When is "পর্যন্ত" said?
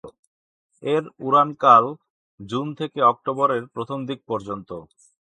4.27-4.69